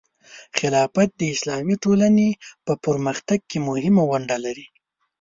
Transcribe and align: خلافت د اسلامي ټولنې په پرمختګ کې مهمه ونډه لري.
خلافت 0.57 1.09
د 1.19 1.21
اسلامي 1.35 1.75
ټولنې 1.83 2.29
په 2.65 2.73
پرمختګ 2.85 3.39
کې 3.49 3.57
مهمه 3.69 4.03
ونډه 4.11 4.37
لري. 4.45 4.65